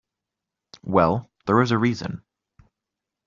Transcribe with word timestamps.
Well, 0.81 1.29
there 1.45 1.61
is 1.61 1.69
a 1.69 1.77
reason. 1.77 2.23